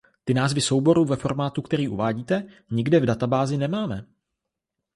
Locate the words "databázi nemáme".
3.05-4.07